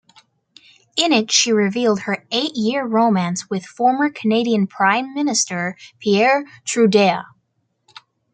In 0.97 1.13
it 1.13 1.31
she 1.31 1.51
revealed 1.51 1.99
her 1.99 2.25
eight-year 2.31 2.83
romance 2.87 3.51
with 3.51 3.67
former 3.67 4.09
Canadian 4.09 4.65
Prime 4.65 5.13
Minister 5.13 5.77
Pierre 5.99 6.43
Trudeau. 6.65 7.21